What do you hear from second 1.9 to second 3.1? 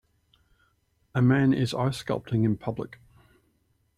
sculpting in public.